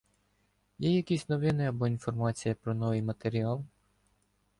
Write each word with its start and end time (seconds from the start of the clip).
Є 0.79 0.95
якісь 0.95 1.29
новини 1.29 1.67
або 1.67 1.87
інформація 1.87 2.55
про 2.55 2.73
новий 2.73 3.01
матеріал? 3.01 3.65